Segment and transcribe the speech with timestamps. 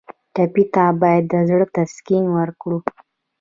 [0.33, 2.77] ټپي ته باید د زړه تسکین ورکړو.